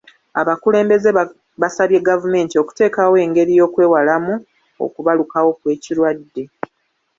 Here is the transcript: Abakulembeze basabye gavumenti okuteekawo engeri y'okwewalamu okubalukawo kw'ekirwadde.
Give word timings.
Abakulembeze 0.41 1.09
basabye 1.61 1.99
gavumenti 2.09 2.55
okuteekawo 2.61 3.15
engeri 3.25 3.51
y'okwewalamu 3.59 4.33
okubalukawo 4.85 5.49
kw'ekirwadde. 5.59 6.43